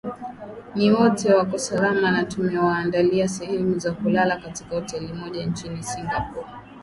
[0.75, 6.47] ni wote wako salama na tumewaandalia sehemu za kulala katika hoteli moja nchini singapore